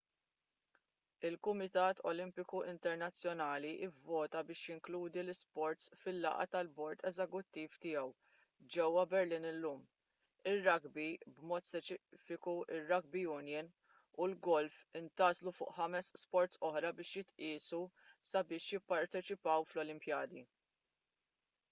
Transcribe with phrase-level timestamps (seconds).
[1.27, 3.73] il-kumitat olimpiku internazzjonali
[4.05, 8.09] vvota biex jinkludi l-isports fil-laqgħa tal-bord eżekuttiv tiegħu
[8.77, 9.83] ġewwa berlin illum
[10.53, 13.69] ir-rugby b'mod speċifiku r-rugby union
[14.25, 17.83] u l-golf intgħażlu fuq ħames sports oħra biex jitqiesu
[18.33, 20.43] sabiex jipparteċipaw fl-olimpjadi